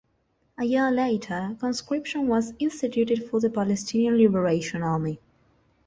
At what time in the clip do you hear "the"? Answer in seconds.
3.39-3.51